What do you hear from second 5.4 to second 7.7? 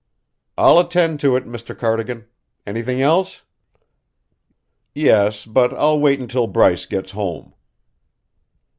but I'll wait until Bryce gets home."